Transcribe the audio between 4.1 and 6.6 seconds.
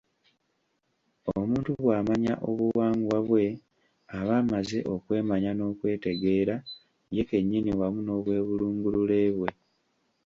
aba amaze okwemanya n’okwetegeera